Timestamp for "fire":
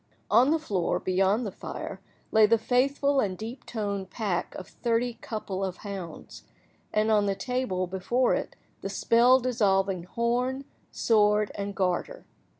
1.51-2.01